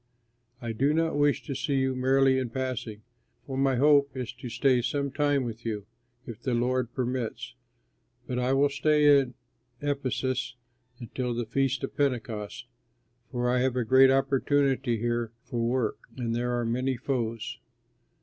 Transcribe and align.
I 0.63 0.71
do 0.71 0.95
not 0.95 1.15
wish 1.15 1.43
to 1.43 1.53
see 1.53 1.75
you 1.75 1.93
merely 1.93 2.39
in 2.39 2.49
passing, 2.49 3.03
for 3.45 3.55
my 3.55 3.75
hope 3.75 4.17
is 4.17 4.33
to 4.33 4.49
stay 4.49 4.81
some 4.81 5.11
time 5.11 5.43
with 5.43 5.63
you, 5.63 5.85
if 6.25 6.41
the 6.41 6.55
Lord 6.55 6.91
permits. 6.95 7.53
But 8.25 8.39
I 8.39 8.53
will 8.53 8.69
stay 8.69 9.19
in 9.19 9.35
Ephesus 9.79 10.55
until 10.97 11.35
the 11.35 11.45
Feast 11.45 11.83
of 11.83 11.95
Pentecost, 11.95 12.65
for 13.31 13.47
I 13.47 13.59
have 13.59 13.75
a 13.75 13.85
great 13.85 14.09
opportunity 14.09 14.97
here 14.97 15.33
for 15.43 15.59
work, 15.59 15.99
and 16.17 16.35
there 16.35 16.51
are 16.57 16.65
many 16.65 16.97
foes. 16.97 17.59